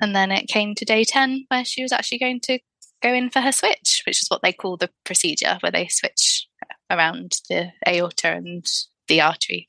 [0.00, 2.58] And then it came to day 10 where she was actually going to
[3.02, 6.48] go in for her switch, which is what they call the procedure, where they switch
[6.90, 8.66] around the aorta and
[9.08, 9.68] the artery.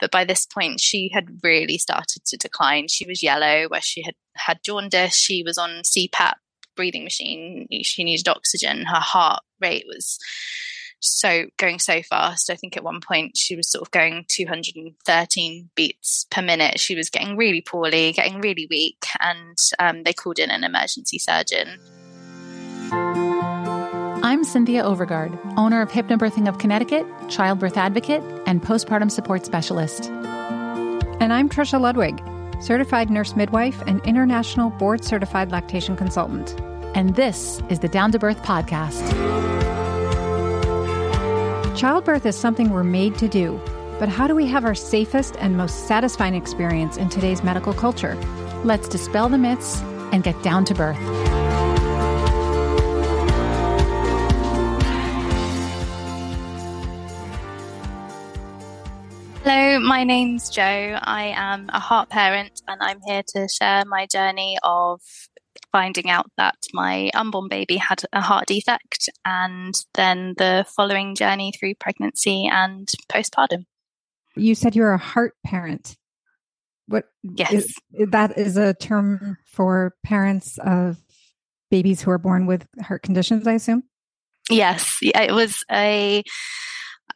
[0.00, 2.88] But by this point, she had really started to decline.
[2.88, 5.16] She was yellow, where she had had jaundice.
[5.16, 6.34] She was on CPAP
[6.76, 7.68] breathing machine.
[7.82, 8.86] She needed oxygen.
[8.86, 10.18] Her heart rate was
[11.00, 12.50] so going so fast.
[12.50, 16.80] I think at one point she was sort of going 213 beats per minute.
[16.80, 21.18] She was getting really poorly, getting really weak, and um, they called in an emergency
[21.18, 21.78] surgeon.
[24.24, 30.10] I'm Cynthia Overgard, owner of Hypnobirthing of Connecticut, childbirth advocate, and postpartum support specialist.
[31.20, 32.22] And I'm Trisha Ludwig,
[32.60, 36.58] certified nurse midwife and international board certified lactation consultant.
[36.94, 39.73] And this is the Down to Birth podcast.
[41.76, 43.60] Childbirth is something we're made to do,
[43.98, 48.14] but how do we have our safest and most satisfying experience in today's medical culture?
[48.62, 49.80] Let's dispel the myths
[50.12, 50.96] and get down to birth.
[59.42, 60.62] Hello, my name's Jo.
[60.62, 65.00] I am a heart parent and I'm here to share my journey of
[65.74, 71.52] finding out that my unborn baby had a heart defect and then the following journey
[71.58, 73.64] through pregnancy and postpartum.
[74.36, 75.96] You said you're a heart parent.
[76.86, 77.52] What yes.
[77.52, 77.74] Is,
[78.10, 80.96] that is a term for parents of
[81.72, 83.82] babies who are born with heart conditions, I assume?
[84.48, 86.22] Yes, it was a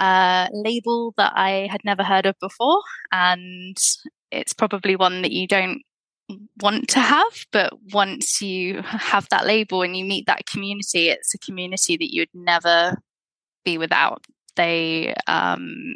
[0.00, 2.80] uh, label that I had never heard of before,
[3.12, 3.76] and
[4.32, 5.82] it's probably one that you don't
[6.60, 11.34] want to have, but once you have that label and you meet that community, it's
[11.34, 12.96] a community that you'd never
[13.64, 14.24] be without.
[14.56, 15.94] They um,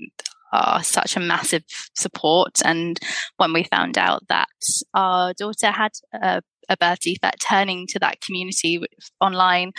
[0.52, 2.60] are such a massive support.
[2.64, 2.98] And
[3.36, 4.48] when we found out that
[4.94, 8.80] our daughter had a, a birth defect, turning to that community
[9.20, 9.72] online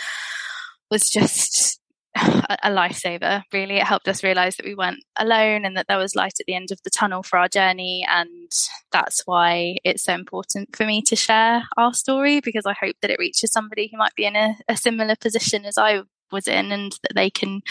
[0.90, 1.80] was just
[2.62, 3.76] a lifesaver really.
[3.76, 6.54] It helped us realize that we weren't alone and that there was light at the
[6.54, 8.50] end of the tunnel for our journey and
[8.92, 13.10] that's why it's so important for me to share our story because i hope that
[13.10, 16.00] it reaches somebody who might be in a, a similar position as i
[16.34, 17.62] was in and that they can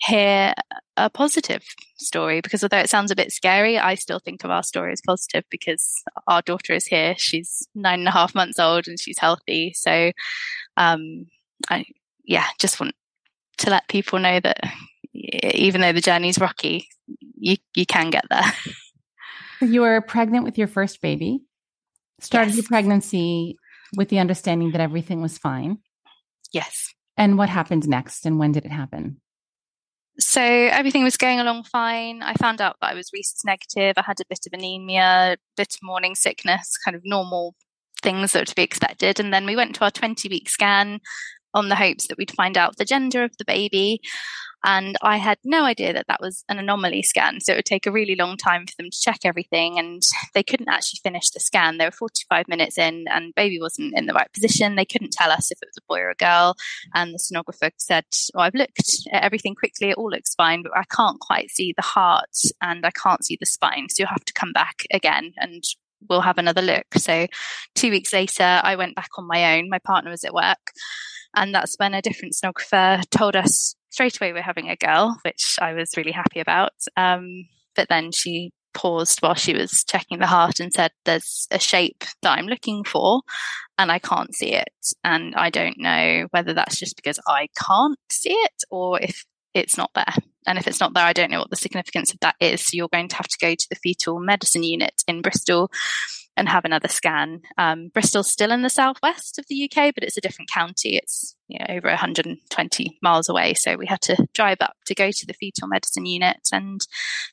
[0.00, 0.52] hear
[0.96, 1.62] a positive
[1.98, 2.40] story.
[2.40, 5.44] Because although it sounds a bit scary i still think of our story as positive
[5.50, 7.14] because our daughter is here.
[7.16, 9.72] She's nine and a half months old and she's healthy.
[9.76, 10.12] So
[10.76, 11.26] um
[11.70, 11.84] i
[12.24, 12.94] yeah just want
[13.58, 14.58] to let people know that
[15.14, 16.88] even though the journey's rocky,
[17.38, 18.52] you you can get there.
[19.62, 21.40] You were pregnant with your first baby.
[22.20, 22.56] Started yes.
[22.56, 23.56] your pregnancy
[23.96, 25.78] with the understanding that everything was fine.
[26.52, 26.92] Yes.
[27.16, 29.20] And what happened next and when did it happen?
[30.18, 32.22] So everything was going along fine.
[32.22, 33.94] I found out that I was rhesus negative.
[33.96, 37.54] I had a bit of anemia, a bit of morning sickness, kind of normal
[38.02, 39.20] things that were to be expected.
[39.20, 41.00] And then we went to our 20 week scan
[41.56, 44.00] on the hopes that we'd find out the gender of the baby.
[44.64, 47.40] And I had no idea that that was an anomaly scan.
[47.40, 49.78] So it would take a really long time for them to check everything.
[49.78, 50.02] And
[50.34, 51.78] they couldn't actually finish the scan.
[51.78, 54.74] They were 45 minutes in, and baby wasn't in the right position.
[54.74, 56.56] They couldn't tell us if it was a boy or a girl.
[56.94, 59.90] And the sonographer said, Well, I've looked at everything quickly.
[59.90, 63.36] It all looks fine, but I can't quite see the heart and I can't see
[63.38, 63.88] the spine.
[63.88, 65.62] So you'll have to come back again and
[66.08, 66.86] we'll have another look.
[66.96, 67.26] So
[67.74, 69.68] two weeks later, I went back on my own.
[69.68, 70.72] My partner was at work.
[71.36, 75.56] And that's when a different sonographer told us straight away we're having a girl, which
[75.60, 76.72] I was really happy about.
[76.96, 81.58] Um, but then she paused while she was checking the heart and said, There's a
[81.58, 83.22] shape that I'm looking for,
[83.78, 84.72] and I can't see it.
[85.04, 89.24] And I don't know whether that's just because I can't see it or if
[89.54, 90.14] it's not there.
[90.46, 92.60] And if it's not there, I don't know what the significance of that is.
[92.64, 95.70] So you're going to have to go to the fetal medicine unit in Bristol
[96.36, 97.40] and have another scan.
[97.56, 100.96] Um, Bristol's still in the southwest of the UK, but it's a different county.
[100.96, 103.54] It's you know, over 120 miles away.
[103.54, 106.48] So we had to drive up to go to the fetal medicine unit.
[106.52, 106.86] And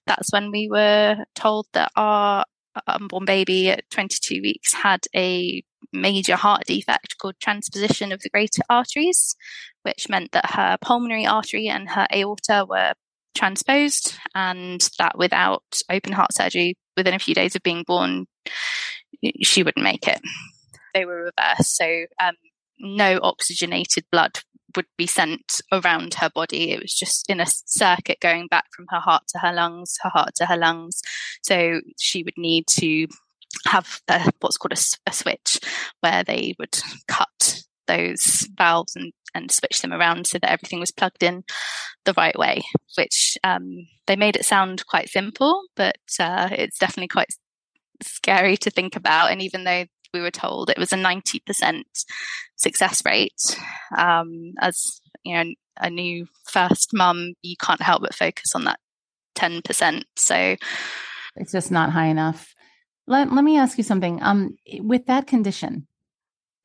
[0.05, 2.45] that's when we were told that our
[2.87, 8.61] unborn baby at 22 weeks had a major heart defect called transposition of the greater
[8.69, 9.35] arteries,
[9.83, 12.93] which meant that her pulmonary artery and her aorta were
[13.35, 18.25] transposed, and that without open heart surgery within a few days of being born,
[19.41, 20.21] she wouldn't make it.
[20.93, 21.75] They were reversed.
[21.75, 22.35] So, um,
[22.79, 24.39] no oxygenated blood
[24.75, 26.71] would be sent around her body.
[26.71, 30.09] It was just in a circuit going back from her heart to her lungs, her
[30.09, 31.01] heart to her lungs.
[31.43, 33.07] So she would need to
[33.67, 35.59] have a, what's called a, a switch
[36.01, 36.77] where they would
[37.07, 41.43] cut those valves and, and switch them around so that everything was plugged in
[42.05, 42.61] the right way,
[42.97, 47.29] which um, they made it sound quite simple, but uh, it's definitely quite
[48.01, 49.31] scary to think about.
[49.31, 51.83] And even though we were told it was a 90%
[52.55, 53.59] success rate.
[53.97, 58.79] Um, as you know, a new first mum, you can't help but focus on that
[59.35, 60.03] 10%.
[60.15, 60.55] So
[61.35, 62.53] it's just not high enough.
[63.07, 64.21] Let, let me ask you something.
[64.21, 65.87] Um, with that condition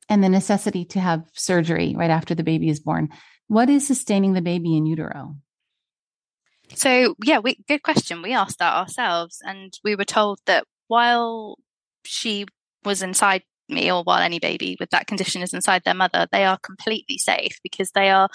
[0.07, 3.09] and the necessity to have surgery right after the baby is born,
[3.47, 5.35] what is sustaining the baby in utero?
[6.75, 8.21] So, yeah, we, good question.
[8.21, 11.57] We asked that ourselves, and we were told that while
[12.03, 12.45] she
[12.83, 16.43] was inside me, or while any baby with that condition is inside their mother, they
[16.43, 18.27] are completely safe because they are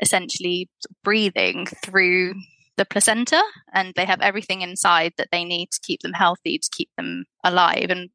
[0.00, 0.68] essentially
[1.04, 2.34] breathing through
[2.76, 3.42] the placenta
[3.74, 7.24] and they have everything inside that they need to keep them healthy, to keep them
[7.44, 7.86] alive.
[7.90, 8.08] And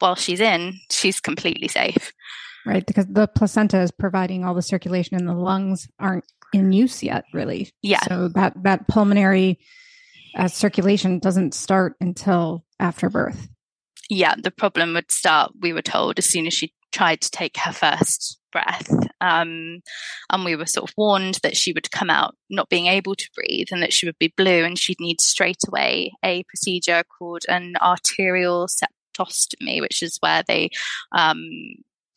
[0.00, 2.12] while she's in, she's completely safe.
[2.66, 7.02] Right, because the placenta is providing all the circulation and the lungs aren't in use
[7.02, 7.70] yet, really.
[7.82, 8.02] Yeah.
[8.08, 9.60] So that that pulmonary
[10.36, 13.48] uh, circulation doesn't start until after birth.
[14.08, 15.52] Yeah, the problem would start.
[15.60, 18.90] We were told as soon as she tried to take her first breath,
[19.20, 19.80] um,
[20.30, 23.30] and we were sort of warned that she would come out not being able to
[23.34, 27.44] breathe and that she would be blue, and she'd need straight away a procedure called
[27.48, 30.70] an arterial septostomy, which is where they
[31.12, 31.48] um,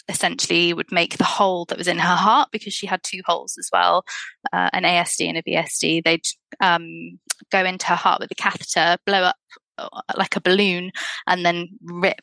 [0.10, 3.56] essentially would make the hole that was in her heart because she had two holes
[3.58, 4.04] as well,
[4.52, 6.04] uh, an ASD and a VSD.
[6.04, 6.26] They'd
[6.60, 7.20] um,
[7.52, 9.36] go into her heart with a catheter, blow up
[9.78, 9.88] uh,
[10.18, 10.92] like a balloon,
[11.28, 12.22] and then rip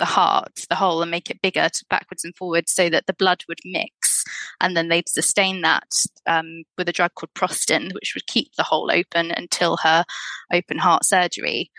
[0.00, 3.12] the heart, the hole, and make it bigger to backwards and forwards so that the
[3.12, 4.24] blood would mix.
[4.60, 5.88] And then they'd sustain that
[6.26, 10.04] um, with a drug called Prostin, which would keep the hole open until her
[10.52, 11.70] open heart surgery.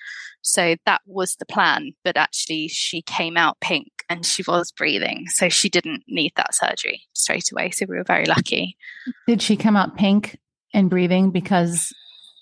[0.44, 1.92] So that was the plan.
[2.04, 5.26] But actually, she came out pink and she was breathing.
[5.28, 7.72] So she didn't need that surgery straight away.
[7.72, 8.78] So we were very lucky.
[9.28, 10.40] Did she come out pink
[10.74, 11.94] and breathing because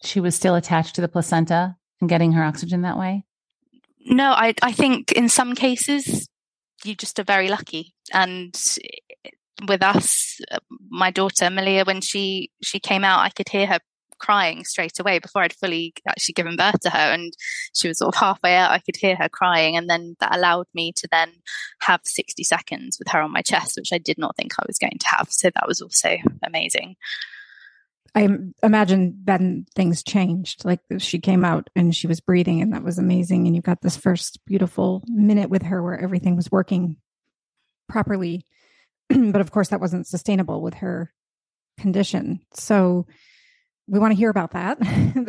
[0.04, 3.26] she was still attached to the placenta and getting her oxygen that way?
[4.06, 6.30] No, I, I think in some cases
[6.84, 7.94] you just are very lucky.
[8.14, 8.56] And
[9.26, 9.30] eh,
[9.68, 10.60] with us, uh,
[10.90, 13.80] my daughter Malia, when she she came out, I could hear her
[14.20, 16.98] crying straight away before I'd fully actually given birth to her.
[16.98, 17.34] And
[17.74, 18.72] she was sort of halfway out.
[18.72, 19.76] I could hear her crying.
[19.76, 21.32] And then that allowed me to then
[21.82, 24.78] have 60 seconds with her on my chest, which I did not think I was
[24.78, 25.28] going to have.
[25.32, 26.96] So that was also amazing.
[28.16, 28.28] I
[28.64, 30.66] imagine then things changed.
[30.66, 33.46] Like she came out and she was breathing, and that was amazing.
[33.46, 36.98] And you got this first beautiful minute with her where everything was working
[37.88, 38.46] properly.
[39.10, 41.14] but of course, that wasn't sustainable with her
[41.80, 42.42] condition.
[42.54, 43.06] So
[43.88, 44.78] we want to hear about that.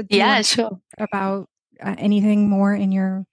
[0.10, 0.80] yeah, sure.
[0.98, 1.48] About
[1.82, 3.24] uh, anything more in your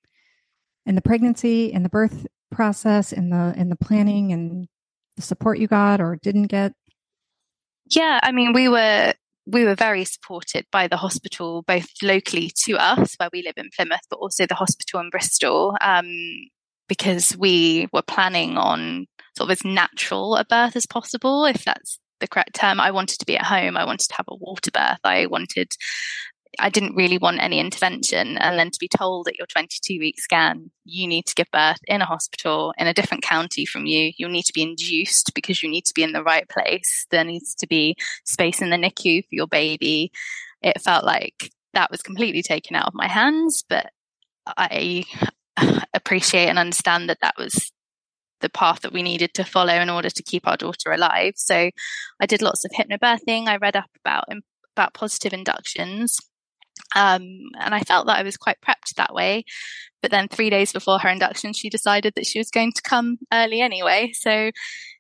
[0.85, 4.67] in the pregnancy, in the birth process, in the in the planning, and
[5.15, 6.73] the support you got or didn't get.
[7.89, 9.13] Yeah, I mean, we were
[9.47, 13.69] we were very supported by the hospital, both locally to us, where we live in
[13.75, 16.11] Plymouth, but also the hospital in Bristol, um,
[16.89, 19.07] because we were planning on
[19.37, 22.79] sort of as natural a birth as possible, if that's the correct term.
[22.79, 23.77] I wanted to be at home.
[23.77, 24.99] I wanted to have a water birth.
[25.03, 25.71] I wanted,
[26.59, 28.37] I didn't really want any intervention.
[28.37, 31.79] And then to be told at your 22 week scan, you need to give birth
[31.87, 34.11] in a hospital in a different county from you.
[34.17, 37.05] You'll need to be induced because you need to be in the right place.
[37.11, 37.95] There needs to be
[38.25, 40.11] space in the NICU for your baby.
[40.61, 43.91] It felt like that was completely taken out of my hands, but
[44.45, 45.05] I
[45.93, 47.71] appreciate and understand that that was
[48.41, 51.33] the path that we needed to follow in order to keep our daughter alive.
[51.35, 51.69] So
[52.19, 53.47] I did lots of hypnobirthing.
[53.47, 54.25] I read up about
[54.75, 56.19] about positive inductions.
[56.95, 57.23] Um,
[57.59, 59.43] and I felt that I was quite prepped that way.
[60.01, 63.17] But then three days before her induction, she decided that she was going to come
[63.33, 64.11] early anyway.
[64.13, 64.51] So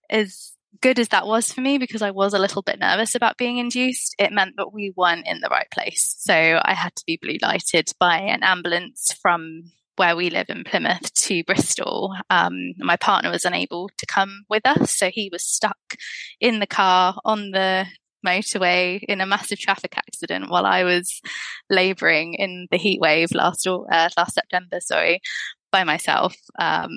[0.09, 3.37] as good as that was for me, because I was a little bit nervous about
[3.37, 6.15] being induced, it meant that we weren't in the right place.
[6.19, 10.63] So I had to be blue lighted by an ambulance from where we live in
[10.63, 12.13] Plymouth to Bristol.
[12.29, 15.95] Um, my partner was unable to come with us, so he was stuck
[16.39, 17.85] in the car on the
[18.25, 21.21] motorway in a massive traffic accident while I was
[21.69, 24.79] labouring in the heat wave last uh, last September.
[24.79, 25.21] Sorry,
[25.71, 26.91] by myself um,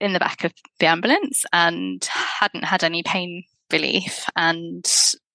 [0.00, 4.84] in the back of the ambulance and hadn't had any pain relief and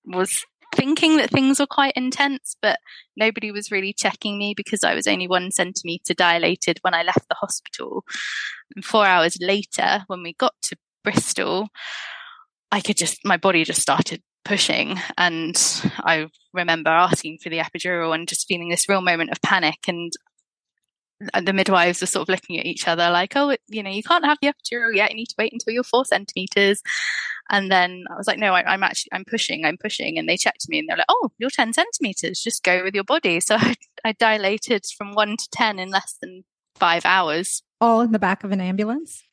[0.05, 2.79] was thinking that things were quite intense, but
[3.17, 7.27] nobody was really checking me because I was only one centimeter dilated when I left
[7.29, 8.03] the hospital.
[8.75, 11.67] And four hours later, when we got to Bristol,
[12.71, 15.00] I could just, my body just started pushing.
[15.17, 15.55] And
[16.00, 19.88] I remember asking for the epidural and just feeling this real moment of panic.
[19.88, 20.12] And
[21.43, 24.25] the midwives were sort of looking at each other like, oh, you know, you can't
[24.25, 25.12] have the epidural yet.
[25.12, 26.81] You need to wait until you're four centimeters.
[27.50, 30.17] And then I was like, no, I, am actually, I'm pushing, I'm pushing.
[30.17, 32.39] And they checked me and they're like, oh, you're 10 centimeters.
[32.39, 33.39] Just go with your body.
[33.39, 36.43] So I, I dilated from one to 10 in less than
[36.75, 37.62] five hours.
[37.79, 39.24] All in the back of an ambulance?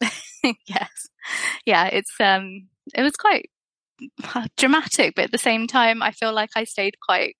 [0.66, 1.08] yes.
[1.64, 3.50] Yeah, it's um it was quite
[4.56, 7.36] dramatic, but at the same time I feel like I stayed quite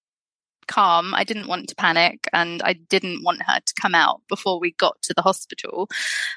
[0.69, 1.15] calm.
[1.15, 4.73] I didn't want to panic and I didn't want her to come out before we
[4.73, 5.88] got to the hospital.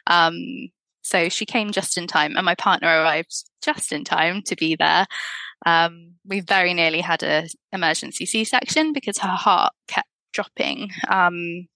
[0.08, 0.70] Um,
[1.04, 4.76] so she came just in time and my partner arrived just in time to be
[4.76, 5.06] there.
[5.66, 10.92] Um, we very nearly had an emergency C-section because her heart kept dropping.
[11.10, 11.68] Um,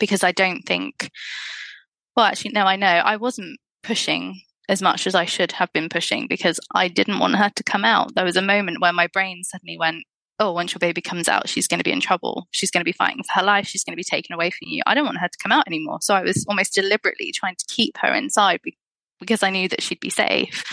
[0.00, 1.10] because I don't think,
[2.16, 5.88] well, actually, no, I know I wasn't pushing as much as I should have been
[5.88, 8.14] pushing because I didn't want her to come out.
[8.14, 10.04] There was a moment where my brain suddenly went,
[10.40, 12.48] oh, once your baby comes out, she's going to be in trouble.
[12.50, 13.66] She's going to be fighting for her life.
[13.66, 14.82] She's going to be taken away from you.
[14.86, 15.98] I don't want her to come out anymore.
[16.00, 18.60] So I was almost deliberately trying to keep her inside
[19.20, 20.64] because I knew that she'd be safe.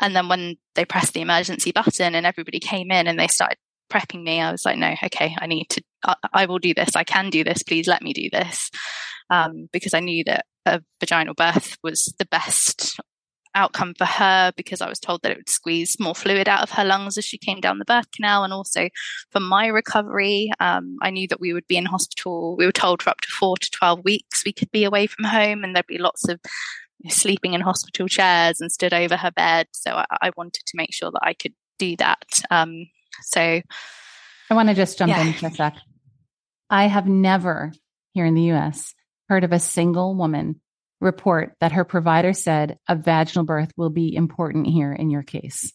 [0.00, 3.58] And then when they pressed the emergency button and everybody came in and they started
[3.92, 6.96] prepping me, I was like, no, okay, I need to, I, I will do this.
[6.96, 7.62] I can do this.
[7.62, 8.70] Please let me do this.
[9.30, 12.98] Um, because I knew that a vaginal birth was the best
[13.54, 16.70] outcome for her because I was told that it would squeeze more fluid out of
[16.70, 18.44] her lungs as she came down the birth canal.
[18.44, 18.88] And also
[19.30, 22.56] for my recovery, um, I knew that we would be in hospital.
[22.56, 25.24] We were told for up to four to 12 weeks we could be away from
[25.24, 26.40] home and there'd be lots of
[27.08, 29.66] sleeping in hospital chairs and stood over her bed.
[29.72, 32.40] So I, I wanted to make sure that I could do that.
[32.50, 32.86] Um,
[33.22, 35.26] so I want to just jump yeah.
[35.26, 35.76] in for a sec.
[36.70, 37.72] I have never
[38.12, 38.94] here in the US
[39.28, 40.60] heard of a single woman
[41.02, 45.72] report that her provider said a vaginal birth will be important here in your case.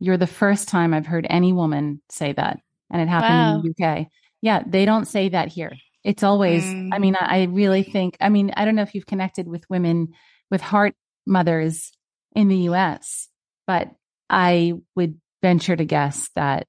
[0.00, 2.58] You're the first time I've heard any woman say that.
[2.90, 3.54] And it happened wow.
[3.56, 4.06] in the UK.
[4.40, 5.72] Yeah, they don't say that here.
[6.04, 6.90] It's always, mm.
[6.92, 10.08] I mean, I really think, I mean, I don't know if you've connected with women
[10.50, 10.94] with heart
[11.26, 11.92] mothers
[12.34, 13.28] in the US,
[13.66, 13.90] but
[14.30, 16.66] I would venture to guess that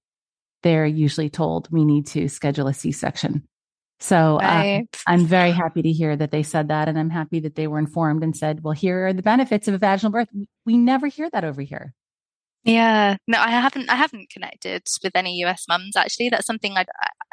[0.64, 3.48] they're usually told we need to schedule a C section
[4.00, 4.88] so uh, right.
[4.94, 6.88] uh, I'm very happy to hear that they said that.
[6.88, 9.74] And I'm happy that they were informed and said, well, here are the benefits of
[9.74, 10.30] a vaginal birth.
[10.66, 11.94] We never hear that over here.
[12.64, 13.90] Yeah, no, I haven't.
[13.90, 15.96] I haven't connected with any US mums.
[15.96, 16.90] Actually, that's something I'd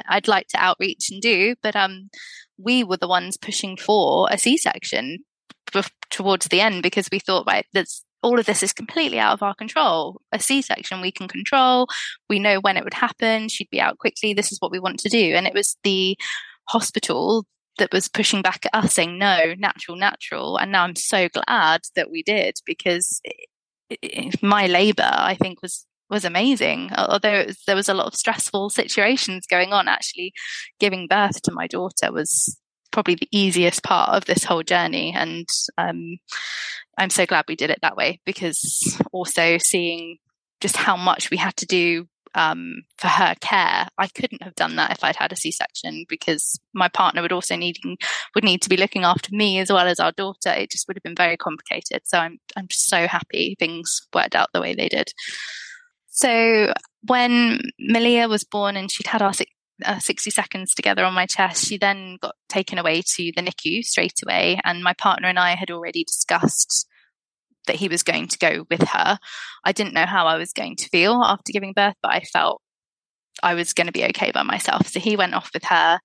[0.09, 1.57] I'd like to outreach and do.
[1.63, 2.11] But um,
[2.59, 5.19] we were the ones pushing for a C-section
[6.11, 9.43] towards the end because we thought, right, there's all of this is completely out of
[9.43, 10.21] our control.
[10.33, 11.89] A C-section we can control.
[12.29, 13.49] We know when it would happen.
[13.49, 14.33] She'd be out quickly.
[14.33, 15.35] This is what we want to do.
[15.35, 16.17] And it was the
[16.69, 17.47] hospital
[17.79, 20.57] that was pushing back at us saying no natural natural.
[20.59, 25.63] And now i'm so glad that we did because it, it, my labor i think
[25.63, 26.91] was was amazing.
[26.97, 30.33] Although was, there was a lot of stressful situations going on actually
[30.79, 32.57] giving birth to my daughter was
[32.93, 35.13] probably the easiest part of this whole journey.
[35.17, 35.47] And
[35.79, 36.19] um,
[36.99, 40.19] i'm so glad we did it that way because also seeing
[40.61, 42.07] just how much we had to do
[42.37, 43.89] um, for her care.
[43.99, 47.57] I couldn't have done that if I'd had a C-section because my partner would also
[47.57, 47.97] needing
[48.35, 50.51] would need to be looking after me as well as our daughter.
[50.51, 52.03] It just would have been very complicated.
[52.05, 55.09] So I'm I'm just so happy things worked out the way they did.
[56.11, 56.73] So
[57.07, 59.33] when Malia was born and she'd had our
[59.85, 61.67] uh, 60 seconds together on my chest.
[61.67, 64.59] She then got taken away to the NICU straight away.
[64.65, 66.89] And my partner and I had already discussed
[67.67, 69.19] that he was going to go with her.
[69.65, 72.63] I didn't know how I was going to feel after giving birth, but I felt
[73.43, 74.89] I was going to be okay by myself.
[74.89, 75.99] So he went off with her,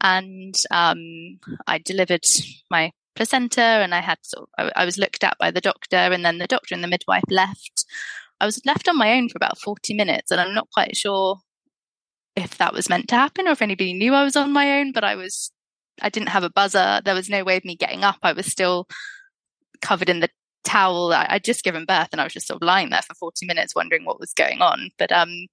[0.00, 2.24] and um, I delivered
[2.70, 5.96] my placenta, and I had sort of, I, I was looked at by the doctor,
[5.96, 7.84] and then the doctor and the midwife left.
[8.40, 11.38] I was left on my own for about 40 minutes, and I'm not quite sure
[12.36, 14.92] if that was meant to happen or if anybody knew I was on my own,
[14.92, 15.50] but I was,
[16.00, 17.00] I didn't have a buzzer.
[17.04, 18.18] There was no way of me getting up.
[18.22, 18.86] I was still
[19.82, 20.30] covered in the
[20.64, 21.12] towel.
[21.12, 23.46] I, would just given birth and I was just sort of lying there for 40
[23.46, 24.90] minutes wondering what was going on.
[24.98, 25.46] But um,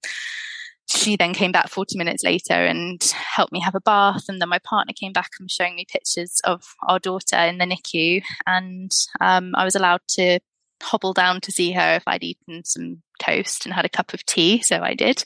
[0.88, 4.24] she then came back 40 minutes later and helped me have a bath.
[4.28, 7.58] And then my partner came back and was showing me pictures of our daughter in
[7.58, 8.22] the NICU.
[8.46, 10.40] And um, I was allowed to
[10.82, 14.24] hobble down to see her if I'd eaten some toast and had a cup of
[14.24, 14.62] tea.
[14.62, 15.24] So I did.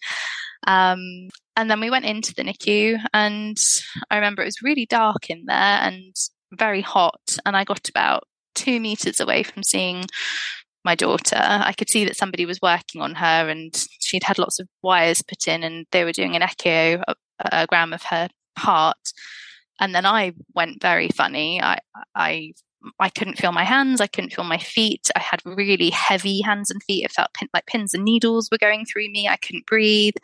[0.66, 3.58] Um, and then we went into the NICU, and
[4.10, 6.14] I remember it was really dark in there and
[6.52, 7.36] very hot.
[7.44, 8.24] And I got about
[8.62, 10.04] two meters away from seeing
[10.84, 11.36] my daughter.
[11.38, 15.22] I could see that somebody was working on her and she'd had lots of wires
[15.22, 18.28] put in and they were doing an echogram of her
[18.58, 19.12] heart.
[19.80, 21.62] And then I went very funny.
[21.62, 21.78] I,
[22.14, 22.52] I
[22.98, 24.00] I couldn't feel my hands.
[24.00, 25.10] I couldn't feel my feet.
[25.14, 27.04] I had really heavy hands and feet.
[27.04, 29.28] It felt pin- like pins and needles were going through me.
[29.28, 30.14] I couldn't breathe.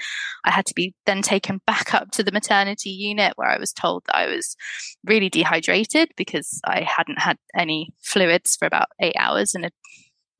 [0.44, 3.72] I had to be then taken back up to the maternity unit where I was
[3.72, 4.56] told that I was
[5.04, 9.72] really dehydrated because I hadn't had any fluids for about eight hours and had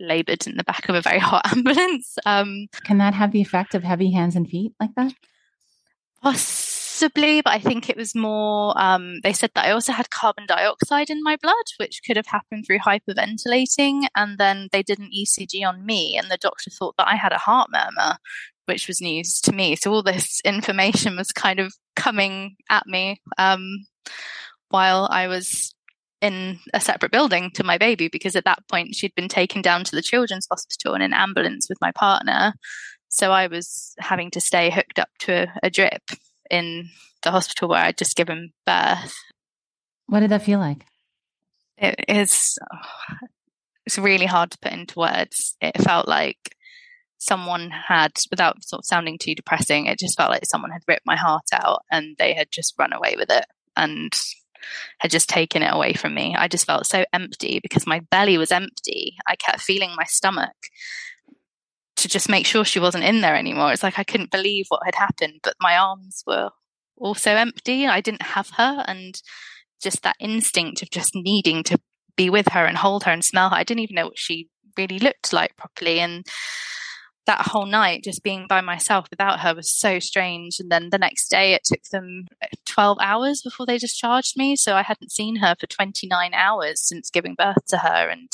[0.01, 2.19] labored in the back of a very hot ambulance.
[2.25, 5.13] Um, Can that have the effect of heavy hands and feet like that?
[6.99, 8.75] Possibly, but I think it was more.
[8.77, 12.27] Um, they said that I also had carbon dioxide in my blood, which could have
[12.27, 14.09] happened through hyperventilating.
[14.17, 17.33] And then they did an ECG on me, and the doctor thought that I had
[17.33, 18.17] a heart murmur,
[18.65, 19.77] which was news to me.
[19.77, 23.87] So all this information was kind of coming at me um,
[24.71, 25.73] while I was
[26.21, 29.85] in a separate building to my baby because at that point she'd been taken down
[29.85, 32.55] to the children's hospital in an ambulance with my partner.
[33.09, 36.03] So I was having to stay hooked up to a, a drip
[36.51, 36.89] in
[37.23, 39.15] the hospital where I'd just given birth.
[40.07, 40.85] What did that feel like?
[41.77, 42.59] It is
[43.89, 45.57] it's really hard to put into words.
[45.63, 46.55] It felt like
[47.17, 51.07] someone had, without sort of sounding too depressing, it just felt like someone had ripped
[51.07, 54.13] my heart out and they had just run away with it and
[54.99, 56.35] had just taken it away from me.
[56.37, 59.17] I just felt so empty because my belly was empty.
[59.27, 60.57] I kept feeling my stomach
[61.99, 63.73] to just make sure she wasn't in there anymore.
[63.73, 66.51] It's like I couldn't believe what had happened, but my arms were
[66.97, 67.87] also empty.
[67.87, 69.21] I didn't have her, and
[69.83, 71.79] just that instinct of just needing to
[72.17, 73.57] be with her and hold her and smell her.
[73.57, 76.01] I didn't even know what she really looked like properly.
[76.01, 76.27] And
[77.27, 80.59] that whole night, just being by myself without her was so strange.
[80.59, 84.57] And then the next day, it took them uh, 12 hours before they discharged me.
[84.57, 88.09] So I hadn't seen her for 29 hours since giving birth to her.
[88.09, 88.31] And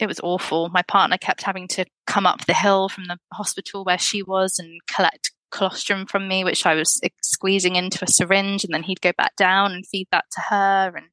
[0.00, 0.68] it was awful.
[0.70, 4.58] My partner kept having to come up the hill from the hospital where she was
[4.58, 9.00] and collect colostrum from me, which I was squeezing into a syringe, and then he'd
[9.00, 10.92] go back down and feed that to her.
[10.96, 11.06] And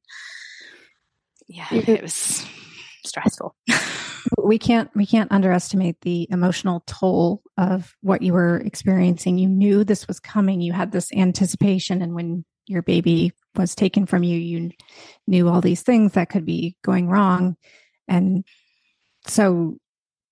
[1.46, 2.44] yeah, it was
[3.06, 3.54] stressful.
[4.42, 9.38] we can't we can't underestimate the emotional toll of what you were experiencing.
[9.38, 10.60] You knew this was coming.
[10.60, 14.70] You had this anticipation, and when your baby was taken from you, you
[15.26, 17.56] knew all these things that could be going wrong,
[18.08, 18.44] and
[19.26, 19.78] so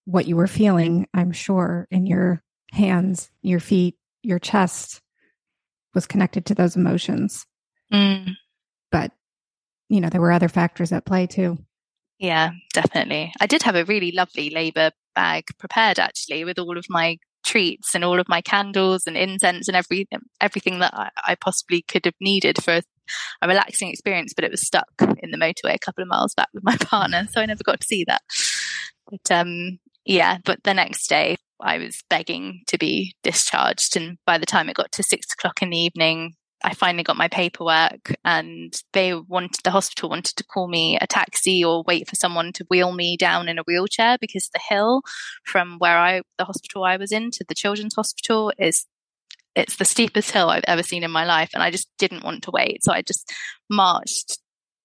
[0.05, 2.43] what you were feeling, I'm sure, in your
[2.73, 5.01] hands, your feet, your chest
[5.95, 7.47] was connected to those emotions.
[7.93, 8.35] Mm.
[8.91, 9.13] But,
[9.89, 11.59] you know, there were other factors at play too.
[12.19, 13.33] Yeah, definitely.
[13.41, 17.95] I did have a really lovely labor bag prepared actually with all of my treats
[17.95, 22.05] and all of my candles and incense and everything everything that I, I possibly could
[22.05, 22.83] have needed for a,
[23.43, 26.49] a relaxing experience, but it was stuck in the motorway a couple of miles back
[26.53, 28.23] with my partner, so I never got to see that.
[29.11, 33.97] But um, yeah, but the next day I was begging to be discharged.
[33.97, 37.17] And by the time it got to six o'clock in the evening, I finally got
[37.17, 42.09] my paperwork and they wanted, the hospital wanted to call me a taxi or wait
[42.09, 45.03] for someone to wheel me down in a wheelchair because the hill
[45.45, 48.87] from where I, the hospital I was in to the children's hospital is,
[49.57, 51.51] it's the steepest hill I've ever seen in my life.
[51.55, 52.85] And I just didn't want to wait.
[52.85, 53.33] So I just
[53.71, 54.39] marched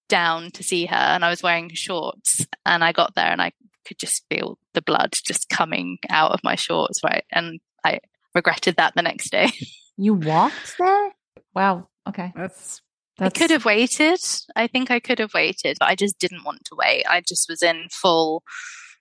[0.08, 3.52] down to see her and I was wearing shorts and I got there and I
[3.86, 7.24] could just feel the blood just coming out of my shorts, right?
[7.32, 8.00] And I
[8.34, 9.50] regretted that the next day.
[9.98, 11.12] You walked there?
[11.54, 11.88] Wow.
[12.06, 12.30] Okay.
[12.36, 12.82] That's,
[13.16, 13.34] that's...
[13.34, 14.20] I could have waited.
[14.54, 17.04] I think I could have waited, but I just didn't want to wait.
[17.08, 18.42] I just was in full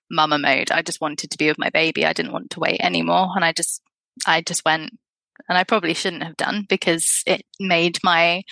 [0.10, 0.72] mama mode.
[0.72, 2.06] I just wanted to be with my baby.
[2.06, 3.28] I didn't want to wait anymore.
[3.36, 3.82] And I just,
[4.26, 4.94] I just went
[5.50, 8.44] and I probably shouldn't have done because it made my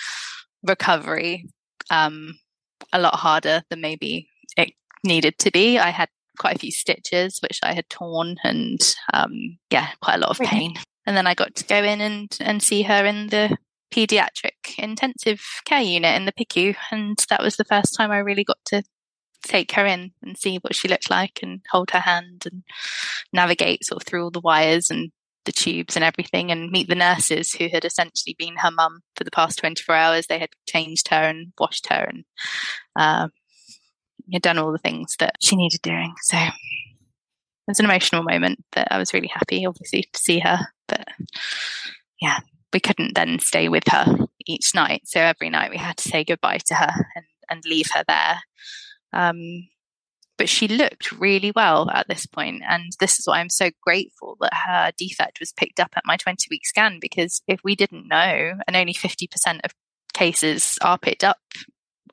[0.64, 1.48] recovery
[1.90, 2.38] um,
[2.92, 5.80] a lot harder than maybe it needed to be.
[5.80, 8.80] I had quite a few stitches which I had torn and
[9.14, 10.76] um, yeah, quite a lot of pain.
[11.06, 13.58] And then I got to go in and, and see her in the
[13.94, 16.76] pediatric intensive care unit in the PICU.
[16.92, 18.84] And that was the first time I really got to
[19.44, 22.64] take her in and see what she looked like and hold her hand and
[23.34, 25.12] navigate sort of through all the wires and
[25.46, 29.24] the tubes and everything and meet the nurses who had essentially been her mum for
[29.24, 30.28] the past 24 hours.
[30.28, 32.24] They had changed her and washed her and
[32.96, 33.28] uh,
[34.32, 36.14] had done all the things that she needed doing.
[36.22, 36.54] So it
[37.68, 40.60] was an emotional moment that I was really happy, obviously, to see her.
[40.88, 41.08] But
[42.22, 42.40] yeah,
[42.72, 44.06] we couldn't then stay with her
[44.46, 45.02] each night.
[45.06, 48.40] So every night we had to say goodbye to her and, and leave her there.
[49.14, 49.68] Um,
[50.38, 54.36] but she looked really well at this point, and this is why I'm so grateful
[54.42, 56.98] that her defect was picked up at my 20 week scan.
[57.00, 59.72] Because if we didn't know, and only 50% of
[60.14, 61.38] cases are picked up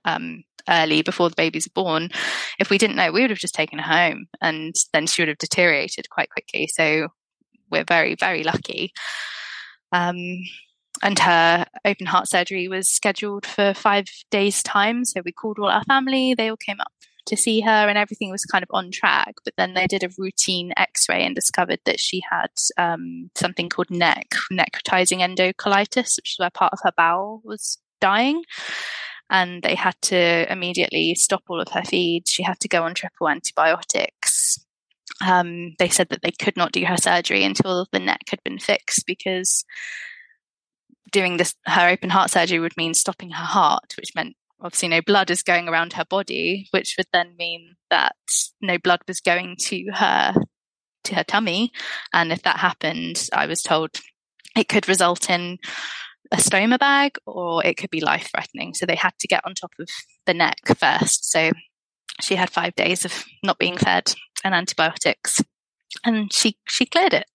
[0.05, 2.11] um, early before the babies baby's born,
[2.59, 5.29] if we didn't know, we would have just taken her home and then she would
[5.29, 6.69] have deteriorated quite quickly.
[6.69, 7.09] So
[7.71, 8.93] we're very, very lucky.
[9.93, 10.17] Um,
[11.03, 15.05] and her open heart surgery was scheduled for five days' time.
[15.05, 16.93] So we called all our family, they all came up
[17.27, 19.35] to see her, and everything was kind of on track.
[19.45, 23.69] But then they did a routine x ray and discovered that she had um, something
[23.69, 28.43] called NEC, necrotizing enterocolitis, which is where part of her bowel was dying
[29.31, 32.29] and they had to immediately stop all of her feed.
[32.29, 34.59] She had to go on triple antibiotics.
[35.25, 38.59] Um, they said that they could not do her surgery until the NEC had been
[38.59, 39.65] fixed because
[41.13, 45.01] doing this her open heart surgery would mean stopping her heart, which meant obviously no
[45.01, 48.17] blood is going around her body, which would then mean that
[48.61, 50.35] no blood was going to her
[51.05, 51.71] to her tummy.
[52.13, 53.91] And if that happened, I was told
[54.57, 55.59] it could result in
[56.33, 58.75] a stoma bag or it could be life threatening.
[58.75, 59.89] So they had to get on top of
[60.27, 61.31] the NEC first.
[61.31, 61.51] So
[62.21, 64.15] she had five days of not being fed
[64.45, 65.43] and antibiotics.
[66.05, 67.27] And she she cleared it.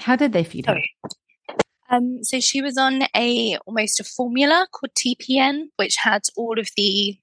[0.00, 0.80] How did they feed her?
[1.90, 6.68] Um, so she was on a almost a formula called TPN, which had all of
[6.76, 7.18] the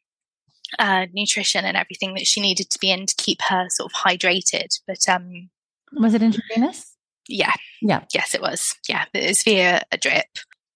[0.80, 3.98] uh, nutrition and everything that she needed to be in to keep her sort of
[3.98, 4.80] hydrated.
[4.88, 5.50] But um,
[5.94, 6.95] was it intravenous?
[7.28, 8.76] Yeah, yeah, yes, it was.
[8.88, 10.28] Yeah, it was via a drip.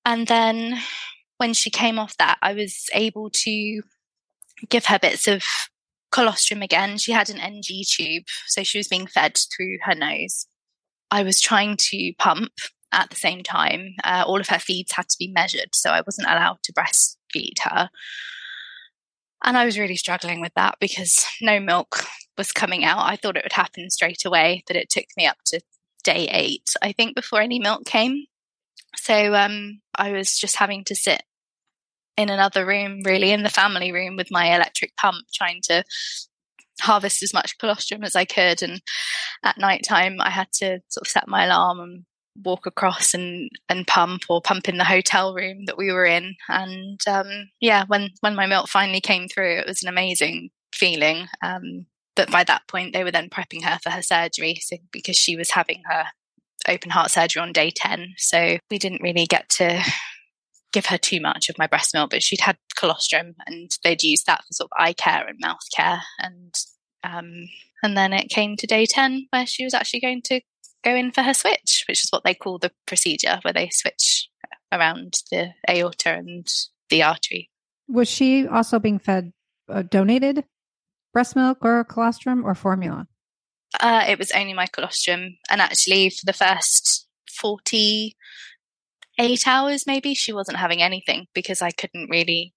[0.06, 0.80] And then
[1.38, 3.82] when she came off that, I was able to
[4.70, 5.44] give her bits of
[6.12, 6.98] colostrum again.
[6.98, 10.48] She had an NG tube, so she was being fed through her nose.
[11.12, 12.52] I was trying to pump
[12.92, 13.96] at the same time.
[14.04, 17.60] Uh, all of her feeds had to be measured, so I wasn't allowed to breastfeed
[17.64, 17.90] her.
[19.44, 22.04] And I was really struggling with that because no milk
[22.38, 23.00] was coming out.
[23.00, 25.62] I thought it would happen straight away, but it took me up to
[26.04, 28.26] day eight, I think, before any milk came.
[28.96, 31.24] So um, I was just having to sit
[32.18, 35.84] in another room, really in the family room with my electric pump, trying to
[36.82, 38.62] harvest as much colostrum as I could.
[38.62, 38.82] And
[39.44, 42.06] at night time, I had to sort of set my alarm and
[42.44, 46.36] walk across and and pump or pump in the hotel room that we were in
[46.48, 51.28] and um, yeah when when my milk finally came through it was an amazing feeling
[51.44, 51.86] um,
[52.16, 55.36] but by that point they were then prepping her for her surgery so because she
[55.36, 56.06] was having her
[56.68, 59.82] open heart surgery on day 10 so we didn't really get to
[60.72, 64.26] give her too much of my breast milk but she'd had colostrum and they'd used
[64.26, 66.54] that for sort of eye care and mouth care and
[67.04, 67.48] um,
[67.82, 70.42] and then it came to day 10 where she was actually going to
[70.84, 74.30] go in for her switch, which is what they call the procedure, where they switch
[74.72, 76.48] around the aorta and
[76.90, 77.50] the artery.
[77.88, 79.34] Was she also being fed
[79.68, 80.46] uh, donated
[81.14, 83.08] breast milk or colostrum or formula?
[83.80, 85.38] Uh, it was only my colostrum.
[85.50, 88.16] And actually, for the first 48
[89.48, 92.54] hours, maybe, she wasn't having anything because I couldn't really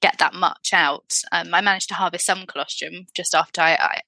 [0.00, 1.12] get that much out.
[1.32, 4.00] Um, I managed to harvest some colostrum just after I, I,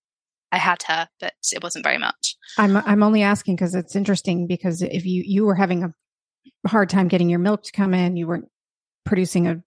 [0.52, 2.36] I had her, but it wasn't very much.
[2.58, 5.94] I'm I'm only asking because it's interesting because if you you were having a
[6.68, 8.48] hard time getting your milk to come in, you weren't
[9.04, 9.62] producing a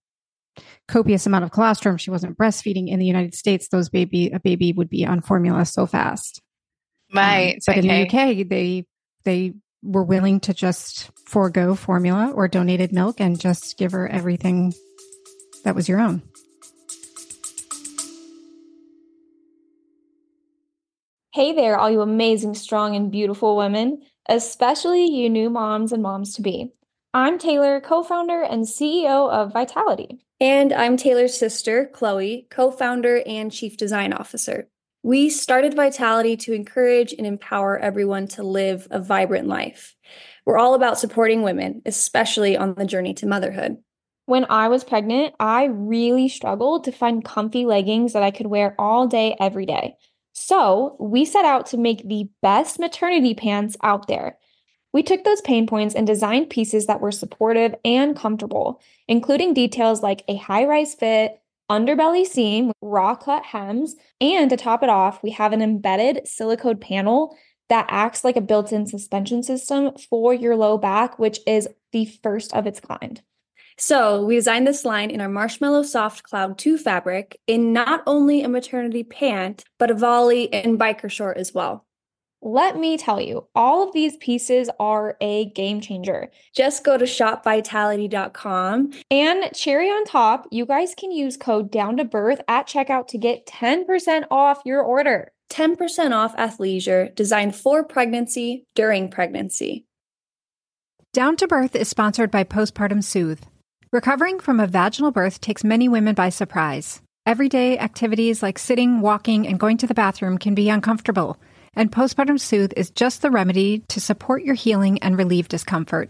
[0.87, 1.97] copious amount of colostrum.
[1.97, 3.67] She wasn't breastfeeding in the United States.
[3.69, 6.41] Those baby a baby would be on formula so fast,
[7.13, 7.53] right?
[7.53, 7.79] Um, but okay.
[7.79, 8.85] in the UK, they
[9.23, 14.73] they were willing to just forego formula or donated milk and just give her everything
[15.63, 16.23] that was your own.
[21.33, 26.35] Hey there, all you amazing, strong, and beautiful women, especially you new moms and moms
[26.35, 26.71] to be.
[27.15, 30.19] I'm Taylor, co founder and CEO of Vitality.
[30.41, 34.67] And I'm Taylor's sister, Chloe, co founder and chief design officer.
[35.01, 39.95] We started Vitality to encourage and empower everyone to live a vibrant life.
[40.45, 43.77] We're all about supporting women, especially on the journey to motherhood.
[44.25, 48.75] When I was pregnant, I really struggled to find comfy leggings that I could wear
[48.77, 49.95] all day, every day.
[50.33, 54.37] So we set out to make the best maternity pants out there.
[54.95, 58.79] We took those pain points and designed pieces that were supportive and comfortable,
[59.09, 61.37] including details like a high rise fit,
[61.69, 66.77] underbelly seam, raw cut hems, and to top it off, we have an embedded silicone
[66.77, 67.35] panel
[67.67, 72.05] that acts like a built in suspension system for your low back, which is the
[72.23, 73.21] first of its kind.
[73.77, 78.43] So we designed this line in our Marshmallow Soft Cloud 2 fabric in not only
[78.43, 81.84] a maternity pant, but a volley and biker short as well.
[82.47, 86.29] Let me tell you, all of these pieces are a game changer.
[86.55, 88.91] Just go to shopvitality.com.
[89.09, 93.17] And cherry on top, you guys can use code down to birth at checkout to
[93.17, 95.31] get 10% off your order.
[95.49, 99.87] 10% off athleisure designed for pregnancy during pregnancy.
[101.13, 103.41] Down to Birth is sponsored by Postpartum Soothe.
[103.91, 107.01] Recovering from a vaginal birth takes many women by surprise.
[107.25, 111.39] Everyday activities like sitting, walking, and going to the bathroom can be uncomfortable,
[111.75, 116.09] and Postpartum Soothe is just the remedy to support your healing and relieve discomfort.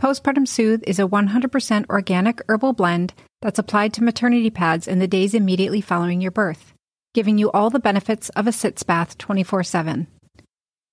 [0.00, 5.08] Postpartum Soothe is a 100% organic herbal blend that's applied to maternity pads in the
[5.08, 6.74] days immediately following your birth,
[7.14, 10.06] giving you all the benefits of a sitz bath 24 7.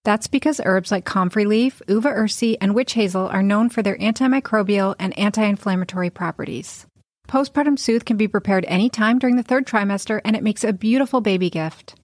[0.05, 3.97] That's because herbs like comfrey leaf, uva ursi, and witch hazel are known for their
[3.97, 6.85] antimicrobial and anti inflammatory properties.
[7.27, 11.21] Postpartum Soothe can be prepared anytime during the third trimester, and it makes a beautiful
[11.21, 11.95] baby gift.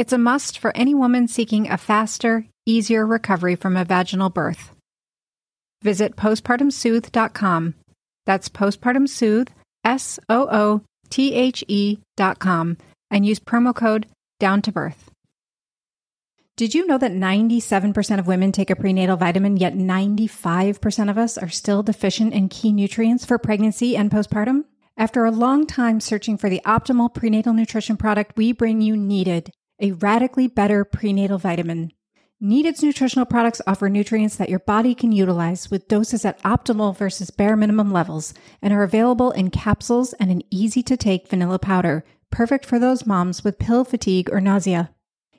[0.00, 4.70] It's a must for any woman seeking a faster, easier recovery from a vaginal birth.
[5.82, 7.74] visit postpartumsoothe.com.
[8.24, 9.48] That's postpartumsoothe,
[9.84, 12.78] S O O T H E dot com,
[13.10, 14.06] and use promo code
[14.38, 15.10] down to birth.
[16.56, 21.36] Did you know that 97% of women take a prenatal vitamin, yet 95% of us
[21.36, 24.64] are still deficient in key nutrients for pregnancy and postpartum?
[24.96, 29.52] After a long time searching for the optimal prenatal nutrition product, we bring you Needed,
[29.80, 31.92] a radically better prenatal vitamin.
[32.42, 37.30] Needed's nutritional products offer nutrients that your body can utilize with doses at optimal versus
[37.30, 42.02] bare minimum levels and are available in capsules and an easy to take vanilla powder,
[42.30, 44.90] perfect for those moms with pill fatigue or nausea.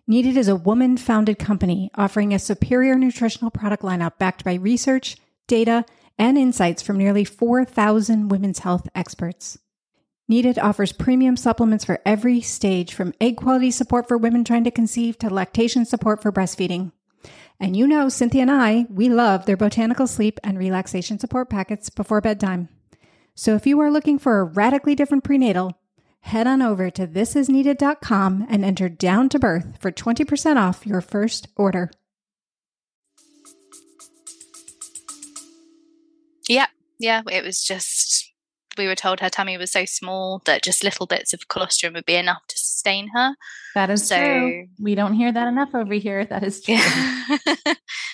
[0.05, 5.17] Needed is a woman founded company offering a superior nutritional product lineup backed by research,
[5.47, 5.85] data,
[6.19, 9.57] and insights from nearly 4,000 women's health experts.
[10.31, 14.71] Needed offers premium supplements for every stage, from egg quality support for women trying to
[14.71, 16.93] conceive to lactation support for breastfeeding.
[17.59, 21.89] And you know, Cynthia and I, we love their botanical sleep and relaxation support packets
[21.89, 22.69] before bedtime.
[23.35, 25.77] So if you are looking for a radically different prenatal,
[26.21, 31.49] head on over to thisisneeded.com and enter down to birth for 20% off your first
[31.57, 31.91] order.
[36.47, 36.67] Yeah,
[36.99, 38.30] yeah, it was just
[38.81, 42.05] we were told her tummy was so small that just little bits of colostrum would
[42.05, 43.35] be enough to sustain her.
[43.75, 44.67] That is So- true.
[44.79, 46.25] We don't hear that enough over here.
[46.25, 46.73] That is true.
[46.75, 47.27] Yeah.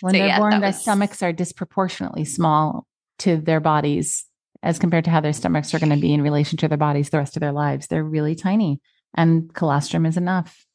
[0.01, 2.85] When So, they're yeah, born, their was- stomachs are disproportionately small
[3.19, 4.25] to their bodies
[4.63, 7.09] as compared to how their stomachs are going to be in relation to their bodies
[7.09, 7.87] the rest of their lives.
[7.87, 8.81] They're really tiny,
[9.15, 10.65] and colostrum is enough.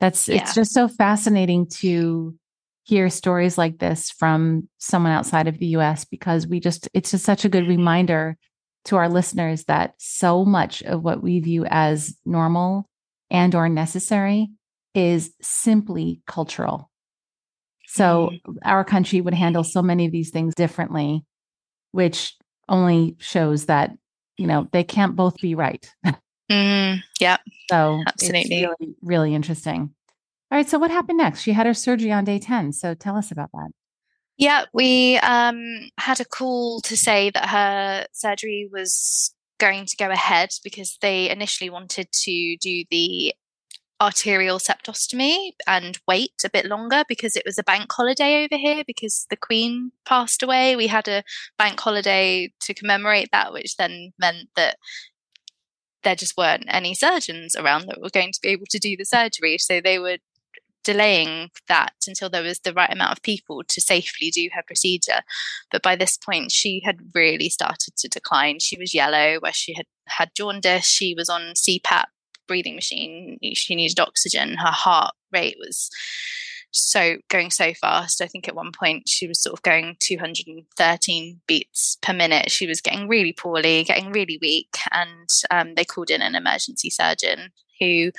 [0.00, 0.36] That's Yeah.
[0.42, 2.34] it's just so fascinating to
[2.84, 7.24] hear stories like this from someone outside of the US because we just it's just
[7.24, 7.78] such a good mm-hmm.
[7.78, 8.36] reminder
[8.86, 12.88] to our listeners that so much of what we view as normal
[13.30, 14.48] and or necessary
[14.94, 16.90] is simply cultural.
[17.88, 18.30] So
[18.64, 21.24] our country would handle so many of these things differently,
[21.92, 22.34] which
[22.68, 23.92] only shows that,
[24.36, 25.88] you know, they can't both be right.
[26.50, 27.36] Mm, yeah.
[27.68, 28.64] So Absolutely.
[28.64, 29.92] really, really interesting.
[30.52, 30.68] All right.
[30.68, 31.40] So what happened next?
[31.40, 32.72] She had her surgery on day 10.
[32.74, 33.70] So tell us about that.
[34.38, 40.10] Yeah, we um, had a call to say that her surgery was going to go
[40.10, 43.34] ahead because they initially wanted to do the
[43.98, 48.84] arterial septostomy and wait a bit longer because it was a bank holiday over here
[48.86, 50.76] because the Queen passed away.
[50.76, 51.24] We had a
[51.58, 54.76] bank holiday to commemorate that, which then meant that
[56.02, 59.04] there just weren't any surgeons around that were going to be able to do the
[59.04, 59.56] surgery.
[59.58, 60.18] So they were
[60.86, 65.20] delaying that until there was the right amount of people to safely do her procedure.
[65.72, 68.60] But by this point, she had really started to decline.
[68.60, 70.86] She was yellow, where she had had jaundice.
[70.86, 72.04] She was on CPAP
[72.46, 73.38] breathing machine.
[73.54, 74.56] She needed oxygen.
[74.58, 75.90] Her heart rate was
[76.78, 78.20] so going so fast.
[78.20, 82.50] I think at one point she was sort of going 213 beats per minute.
[82.50, 86.90] She was getting really poorly, getting really weak, and um, they called in an emergency
[86.90, 88.10] surgeon who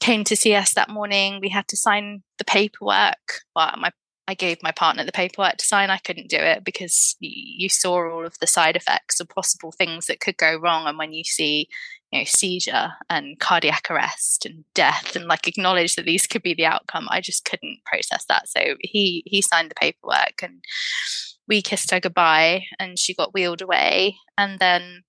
[0.00, 1.38] came to see us that morning.
[1.40, 3.42] We had to sign the paperwork.
[3.54, 3.90] Well, my
[4.28, 5.88] I gave my partner the paperwork to sign.
[5.88, 10.04] I couldn't do it because you saw all of the side effects of possible things
[10.04, 10.86] that could go wrong.
[10.86, 11.68] And when you see,
[12.10, 16.54] you know, seizure and cardiac arrest and death, and like acknowledge that these could be
[16.54, 18.48] the outcome, I just couldn't process that.
[18.48, 20.62] So he he signed the paperwork, and
[21.46, 24.16] we kissed her goodbye, and she got wheeled away.
[24.36, 25.04] And then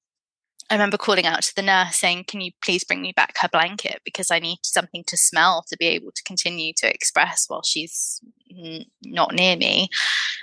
[0.69, 3.49] I remember calling out to the nurse saying, Can you please bring me back her
[3.49, 4.01] blanket?
[4.05, 8.21] Because I need something to smell to be able to continue to express while she's
[8.51, 9.89] n- not near me.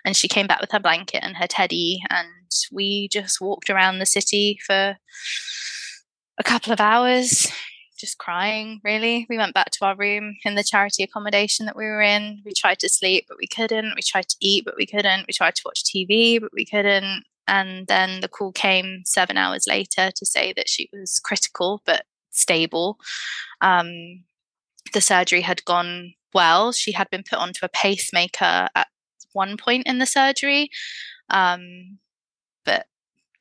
[0.04, 2.28] And she came back with her blanket and her teddy, and
[2.72, 4.96] we just walked around the city for
[6.38, 7.51] a couple of hours,
[7.99, 9.27] just crying, really.
[9.29, 12.42] We went back to our room in the charity accommodation that we were in.
[12.44, 13.94] We tried to sleep, but we couldn't.
[13.96, 15.27] We tried to eat, but we couldn't.
[15.27, 19.66] We tried to watch TV, but we couldn't and then the call came seven hours
[19.68, 22.99] later to say that she was critical but stable.
[23.61, 24.25] Um,
[24.92, 26.72] the surgery had gone well.
[26.72, 28.88] She had been put onto a pacemaker at
[29.33, 30.70] one point in the surgery,
[31.31, 31.99] um,
[32.64, 32.87] but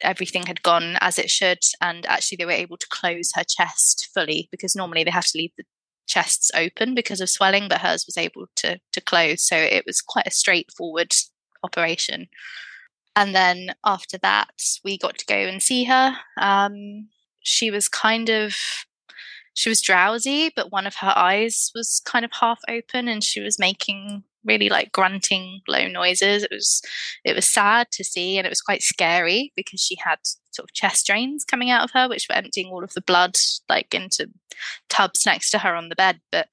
[0.06, 1.60] everything had gone as it should.
[1.82, 5.38] And actually, they were able to close her chest fully because normally they have to
[5.38, 5.66] leave the
[6.08, 9.46] chests open because of swelling, but hers was able to to close.
[9.46, 11.16] So it was quite a straightforward
[11.64, 12.28] operation
[13.16, 14.50] and then after that
[14.84, 17.08] we got to go and see her um,
[17.42, 18.56] she was kind of
[19.56, 23.42] she was drowsy but one of her eyes was kind of half open and she
[23.42, 26.82] was making really like grunting low noises it was
[27.24, 30.20] it was sad to see and it was quite scary because she had
[30.52, 33.36] sort of chest drains coming out of her which were emptying all of the blood
[33.68, 34.30] like into
[34.88, 36.48] tubs next to her on the bed but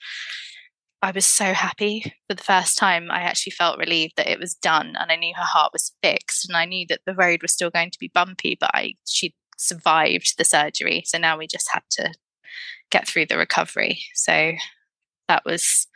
[1.04, 3.10] I was so happy for the first time.
[3.10, 6.48] I actually felt relieved that it was done and I knew her heart was fixed
[6.48, 9.34] and I knew that the road was still going to be bumpy, but I she
[9.58, 11.02] survived the surgery.
[11.04, 12.14] So now we just had to
[12.90, 14.00] get through the recovery.
[14.14, 14.52] So
[15.28, 15.86] that was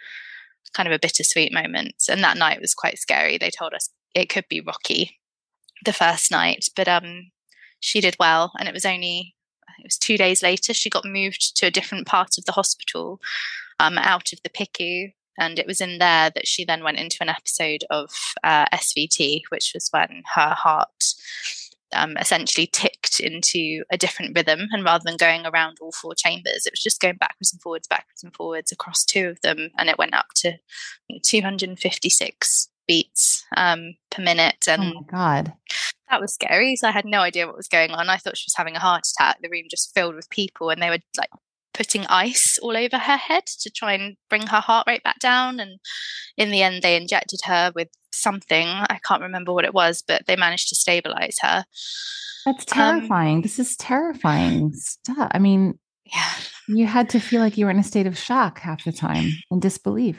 [0.75, 2.05] kind of a bittersweet moment.
[2.09, 3.38] And that night was quite scary.
[3.38, 5.19] They told us it could be rocky
[5.85, 7.31] the first night, but um
[7.81, 9.37] she did well and it was only
[9.79, 13.21] it was two days later she got moved to a different part of the hospital
[13.79, 15.12] um, out of the PICU.
[15.38, 18.11] And it was in there that she then went into an episode of
[18.42, 21.14] uh, SVT, which was when her heart
[21.97, 24.69] um, essentially ticked into a different rhythm.
[24.73, 27.89] And rather than going around all four chambers, it was just going backwards and forwards,
[27.89, 29.71] backwards and forwards across two of them.
[29.79, 30.59] And it went up to
[31.23, 34.67] 256 beats um, per minute.
[34.69, 35.53] And oh my God.
[36.11, 36.77] That was scary.
[36.77, 38.09] So I had no idea what was going on.
[38.09, 39.39] I thought she was having a heart attack.
[39.43, 41.31] The room just filled with people, and they were like
[41.77, 45.61] putting ice all over her head to try and bring her heart rate back down.
[45.61, 45.79] And
[46.37, 48.67] in the end, they injected her with something.
[48.67, 51.65] I can't remember what it was, but they managed to stabilize her.
[52.47, 53.37] That's um, terrifying.
[53.37, 55.29] Um, this is terrifying stuff.
[55.33, 56.31] I mean, yeah.
[56.69, 59.31] You had to feel like you were in a state of shock half the time
[59.51, 60.19] and disbelief.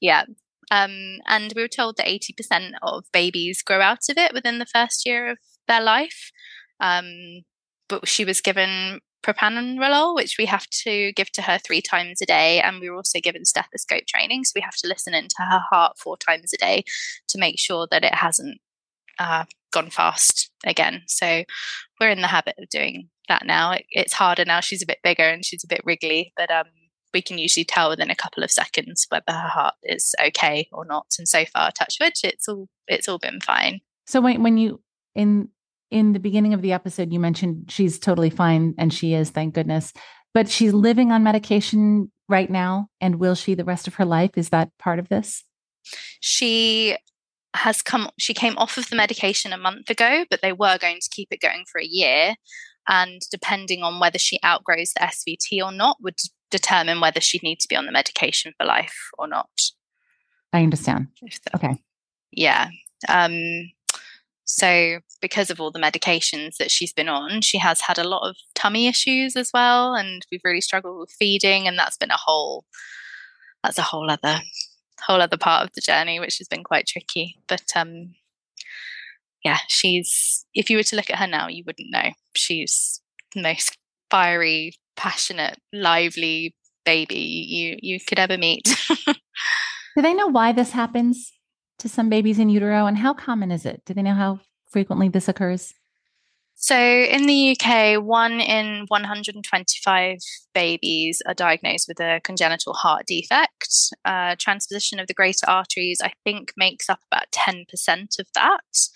[0.00, 0.24] Yeah.
[0.70, 4.66] Um, and we were told that 80% of babies grow out of it within the
[4.66, 6.30] first year of their life.
[6.80, 7.42] Um,
[7.88, 12.26] but she was given propranolol, which we have to give to her three times a
[12.26, 12.60] day.
[12.60, 14.44] And we're also given stethoscope training.
[14.44, 16.84] So we have to listen into her heart four times a day
[17.28, 18.58] to make sure that it hasn't
[19.18, 21.02] uh, gone fast again.
[21.06, 21.44] So
[22.00, 23.72] we're in the habit of doing that now.
[23.72, 24.60] It, it's harder now.
[24.60, 26.66] She's a bit bigger and she's a bit wriggly, but um,
[27.14, 30.84] we can usually tell within a couple of seconds whether her heart is okay or
[30.84, 31.06] not.
[31.18, 33.80] And so far, touch wood, it's all it's all been fine.
[34.06, 34.80] So when when you
[35.14, 35.48] in
[35.92, 39.54] in the beginning of the episode, you mentioned she's totally fine, and she is, thank
[39.54, 39.92] goodness.
[40.34, 44.32] But she's living on medication right now, and will she the rest of her life?
[44.36, 45.44] Is that part of this?
[46.20, 46.96] She
[47.54, 51.00] has come, she came off of the medication a month ago, but they were going
[51.00, 52.34] to keep it going for a year.
[52.88, 56.18] And depending on whether she outgrows the SVT or not, would
[56.50, 59.50] determine whether she'd need to be on the medication for life or not.
[60.52, 61.08] I understand.
[61.54, 61.76] Okay.
[62.32, 62.68] Yeah.
[63.08, 63.70] Um,
[64.44, 68.28] so, because of all the medications that she's been on, she has had a lot
[68.28, 72.16] of tummy issues as well, and we've really struggled with feeding, and that's been a
[72.16, 72.64] whole
[73.62, 74.40] that's a whole other
[75.06, 77.36] whole other part of the journey, which has been quite tricky.
[77.46, 78.14] But um,
[79.44, 82.10] yeah, she's if you were to look at her now, you wouldn't know.
[82.34, 83.00] She's
[83.34, 83.76] the most
[84.10, 88.76] fiery, passionate, lively baby you you could ever meet.
[89.06, 91.32] Do they know why this happens?
[91.82, 92.86] To some babies in utero?
[92.86, 93.82] And how common is it?
[93.84, 94.40] Do they know how
[94.70, 95.74] frequently this occurs?
[96.54, 100.18] So, in the UK, one in 125
[100.54, 103.74] babies are diagnosed with a congenital heart defect.
[104.04, 107.66] Uh, transposition of the greater arteries, I think, makes up about 10%
[108.20, 108.88] of that.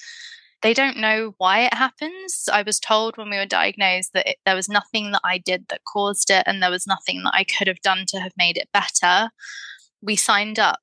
[0.62, 2.48] They don't know why it happens.
[2.52, 5.66] I was told when we were diagnosed that it, there was nothing that I did
[5.68, 8.56] that caused it, and there was nothing that I could have done to have made
[8.56, 9.30] it better.
[10.00, 10.82] We signed up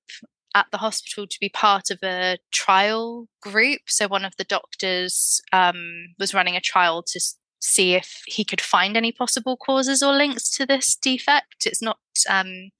[0.56, 3.82] at the hospital to be part of a trial group.
[3.88, 7.20] So one of the doctors um, was running a trial to
[7.60, 11.66] see if he could find any possible causes or links to this defect.
[11.66, 11.98] It's not
[12.30, 12.72] um,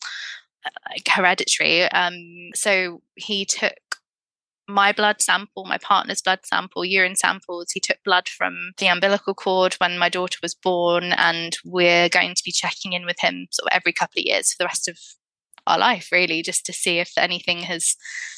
[0.90, 1.84] like hereditary.
[1.84, 3.74] Um, so he took
[4.68, 7.72] my blood sample, my partner's blood sample, urine samples.
[7.72, 12.36] He took blood from the umbilical cord when my daughter was born, and we're going
[12.36, 14.88] to be checking in with him sort of every couple of years for the rest
[14.88, 14.98] of
[15.68, 17.96] our life really just to see if anything has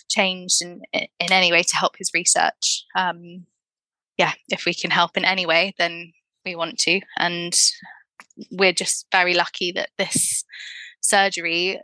[0.09, 2.85] changed in in any way to help his research.
[2.95, 3.45] Um,
[4.17, 6.13] yeah if we can help in any way then
[6.45, 7.01] we want to.
[7.17, 7.53] And
[8.51, 10.43] we're just very lucky that this
[11.01, 11.81] surgery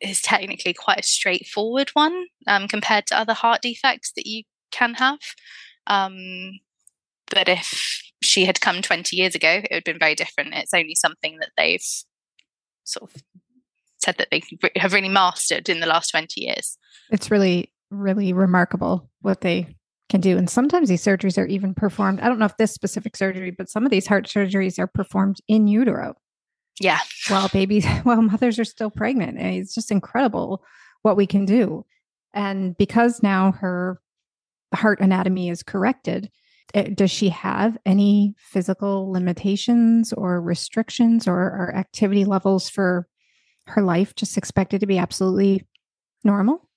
[0.00, 4.94] is technically quite a straightforward one um, compared to other heart defects that you can
[4.94, 5.18] have.
[5.86, 6.60] Um,
[7.30, 10.54] but if she had come 20 years ago it would have been very different.
[10.54, 11.84] It's only something that they've
[12.84, 13.22] sort of
[14.02, 14.42] said that they
[14.76, 16.78] have really mastered in the last 20 years.
[17.10, 19.76] It's really, really remarkable what they
[20.08, 20.36] can do.
[20.36, 22.20] And sometimes these surgeries are even performed.
[22.20, 25.38] I don't know if this specific surgery, but some of these heart surgeries are performed
[25.48, 26.14] in utero.
[26.80, 26.98] Yeah.
[27.28, 29.38] While babies, while mothers are still pregnant.
[29.38, 30.62] And it's just incredible
[31.02, 31.84] what we can do.
[32.34, 34.00] And because now her
[34.74, 36.30] heart anatomy is corrected,
[36.74, 43.08] eh, does she have any physical limitations or restrictions or, or activity levels for
[43.70, 45.66] her life just expected to be absolutely
[46.24, 46.68] normal?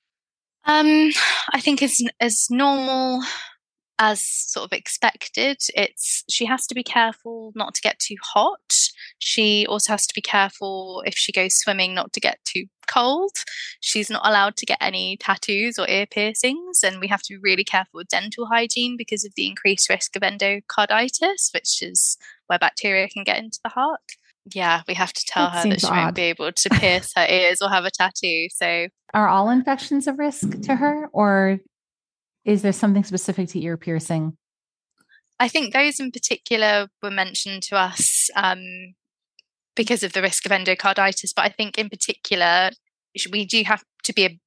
[0.65, 1.11] Um,
[1.51, 3.21] I think as as normal
[3.99, 5.57] as sort of expected.
[5.75, 8.73] It's she has to be careful not to get too hot.
[9.19, 13.31] She also has to be careful if she goes swimming not to get too cold.
[13.79, 17.39] She's not allowed to get any tattoos or ear piercings, and we have to be
[17.41, 22.17] really careful with dental hygiene because of the increased risk of endocarditis, which is
[22.47, 24.01] where bacteria can get into the heart.
[24.53, 25.95] Yeah, we have to tell that her that she odd.
[25.95, 28.47] won't be able to pierce her ears or have a tattoo.
[28.53, 31.59] So, are all infections a risk to her, or
[32.45, 34.37] is there something specific to ear piercing?
[35.39, 38.63] I think those in particular were mentioned to us um,
[39.75, 41.33] because of the risk of endocarditis.
[41.35, 42.71] But I think in particular,
[43.31, 44.39] we do have to be a,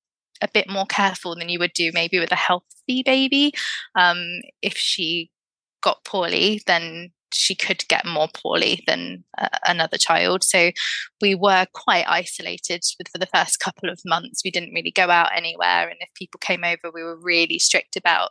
[0.42, 3.52] a bit more careful than you would do maybe with a healthy baby.
[3.94, 5.30] Um, if she
[5.82, 10.44] got poorly, then she could get more poorly than uh, another child.
[10.44, 10.70] So
[11.20, 14.42] we were quite isolated for the first couple of months.
[14.44, 15.88] We didn't really go out anywhere.
[15.88, 18.30] And if people came over, we were really strict about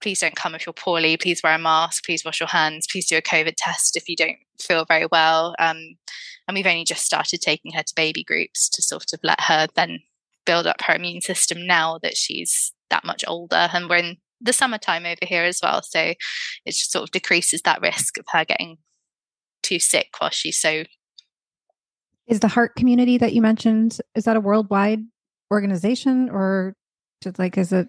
[0.00, 1.16] please don't come if you're poorly.
[1.16, 2.04] Please wear a mask.
[2.04, 2.86] Please wash your hands.
[2.90, 5.54] Please do a COVID test if you don't feel very well.
[5.58, 5.96] Um,
[6.46, 9.66] and we've only just started taking her to baby groups to sort of let her
[9.74, 10.00] then
[10.44, 13.70] build up her immune system now that she's that much older.
[13.72, 15.82] And we're in the summertime over here as well.
[15.82, 16.16] So it
[16.66, 18.78] just sort of decreases that risk of her getting
[19.62, 20.84] too sick while she's so.
[22.26, 25.00] Is the heart community that you mentioned, is that a worldwide
[25.52, 26.74] organization or
[27.22, 27.88] just like, is it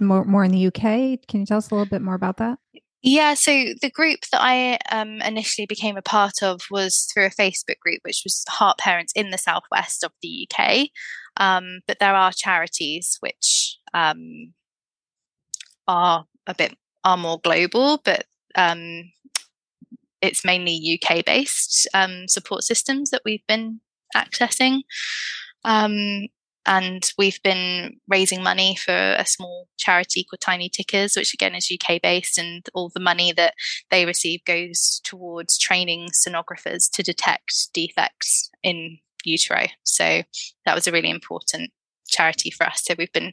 [0.00, 1.20] more, more in the UK?
[1.28, 2.58] Can you tell us a little bit more about that?
[3.02, 7.30] Yeah, so the group that I um, initially became a part of was through a
[7.30, 10.88] Facebook group, which was Heart Parents in the southwest of the UK.
[11.38, 14.52] Um, but there are charities which um,
[15.90, 18.24] are a bit are more global, but
[18.54, 19.10] um,
[20.22, 23.80] it's mainly UK based um, support systems that we've been
[24.14, 24.82] accessing.
[25.64, 26.28] Um,
[26.66, 31.72] and we've been raising money for a small charity called Tiny Tickers, which again is
[31.72, 33.54] UK based, and all the money that
[33.90, 39.66] they receive goes towards training sonographers to detect defects in utero.
[39.82, 40.22] So
[40.66, 41.72] that was a really important
[42.10, 42.82] charity for us.
[42.84, 43.32] So we've been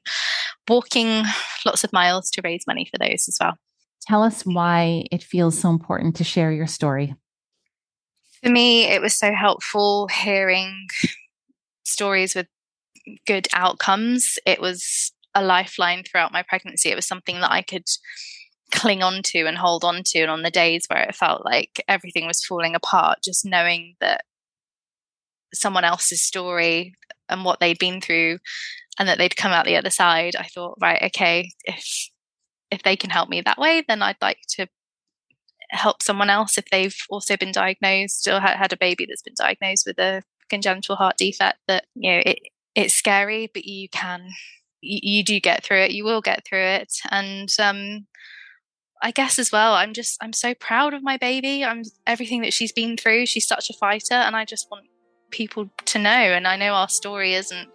[0.68, 1.24] walking
[1.66, 3.58] lots of miles to raise money for those as well.
[4.02, 7.16] Tell us why it feels so important to share your story.
[8.44, 10.88] For me, it was so helpful hearing
[11.84, 12.48] stories with
[13.26, 14.38] good outcomes.
[14.46, 16.90] It was a lifeline throughout my pregnancy.
[16.90, 17.86] It was something that I could
[18.72, 20.22] cling on to and hold on to.
[20.22, 24.24] And on the days where it felt like everything was falling apart, just knowing that
[25.54, 26.94] someone else's story
[27.30, 28.38] and what they'd been through
[29.00, 32.10] and that they'd come out the other side i thought right okay if
[32.72, 34.68] if they can help me that way then i'd like to
[35.70, 39.86] help someone else if they've also been diagnosed or had a baby that's been diagnosed
[39.86, 42.40] with a congenital heart defect that you know it
[42.74, 44.30] it's scary but you can
[44.80, 48.08] you, you do get through it you will get through it and um
[49.02, 51.64] I guess as well, I'm just I'm so proud of my baby.
[51.64, 53.28] I'm everything that she's been through.
[53.28, 54.86] She's such a fighter, and I just want
[55.32, 56.10] people to know.
[56.10, 57.70] And I know our story isn't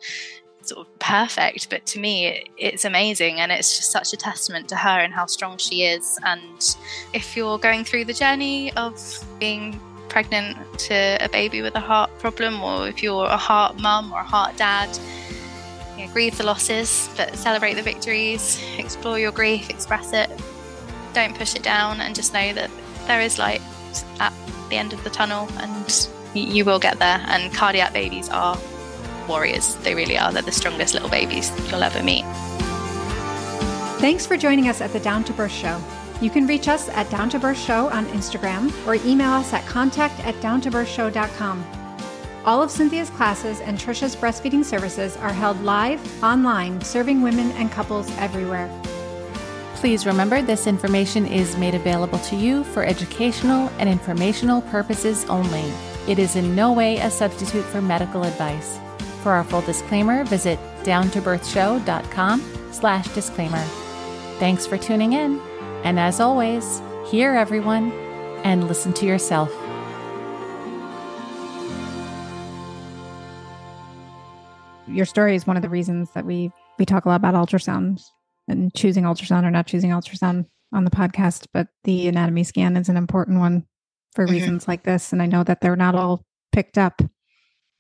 [0.63, 3.41] sort of perfect, but to me, it, it's amazing.
[3.41, 6.19] And it's just such a testament to her and how strong she is.
[6.25, 6.77] And
[7.13, 8.99] if you're going through the journey of
[9.39, 14.13] being pregnant to a baby with a heart problem, or if you're a heart mum
[14.13, 14.89] or a heart dad,
[15.97, 20.31] you know, grieve the losses, but celebrate the victories, explore your grief, express it,
[21.15, 22.71] don't push it down, and just know that
[23.07, 23.61] there is light
[24.21, 24.33] at
[24.69, 27.23] the end of the tunnel and you will get there.
[27.27, 28.59] And cardiac babies are
[29.29, 29.77] warriors.
[29.77, 30.33] They really are.
[30.33, 32.25] They're the strongest little babies you'll ever meet.
[34.01, 35.81] Thanks for joining us at the Down to Birth Show.
[36.21, 39.67] You can reach us at Down to Birth Show on Instagram or email us at
[39.67, 41.65] contact at downtobirthshow.com.
[42.45, 47.71] All of Cynthia's classes and Trisha's breastfeeding services are held live online, serving women and
[47.71, 48.69] couples everywhere.
[49.75, 55.73] Please remember this information is made available to you for educational and informational purposes only.
[56.09, 58.81] It is in no way a substitute for medical advice.
[59.23, 62.41] For our full disclaimer, visit downtobirthshow.com
[62.73, 63.63] slash disclaimer.
[64.39, 65.41] Thanks for tuning in.
[65.85, 67.93] And as always, hear everyone
[68.43, 69.49] and listen to yourself.
[74.89, 76.51] Your story is one of the reasons that we
[76.81, 78.03] we talk a lot about ultrasound
[78.49, 82.89] and choosing ultrasound or not choosing ultrasound on the podcast, but the anatomy scan is
[82.89, 83.67] an important one
[84.15, 84.35] for mm-hmm.
[84.35, 85.13] reasons like this.
[85.13, 87.01] And I know that they're not all picked up,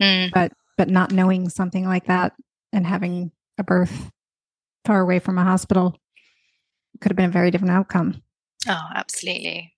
[0.03, 0.31] mm.
[0.33, 2.33] but but not knowing something like that
[2.73, 4.11] and having a birth
[4.85, 5.97] far away from a hospital
[7.01, 8.23] could have been a very different outcome.
[8.69, 9.72] Oh, absolutely.